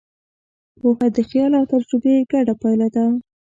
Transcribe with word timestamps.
پوهه 0.79 1.07
د 1.15 1.17
خیال 1.29 1.51
او 1.59 1.65
تجربې 1.71 2.15
ګډه 2.31 2.53
پایله 2.61 2.87
ده. 2.95 3.05